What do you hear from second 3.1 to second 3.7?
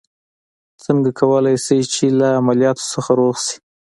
روغ شي.